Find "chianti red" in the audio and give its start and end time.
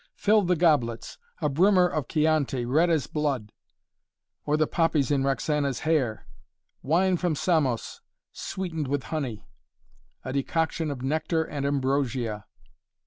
2.07-2.89